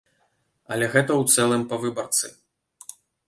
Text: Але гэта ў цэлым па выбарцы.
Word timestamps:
Але 0.75 0.85
гэта 0.95 1.11
ў 1.17 1.23
цэлым 1.37 1.63
па 1.73 1.81
выбарцы. 1.85 2.27